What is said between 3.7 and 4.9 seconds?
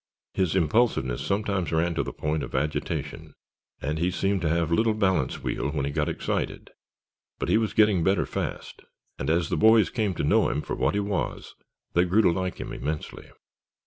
and he seemed to have